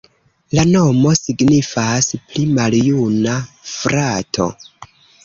[0.59, 3.37] La nomo signifas: pli maljuna
[3.75, 4.49] frato.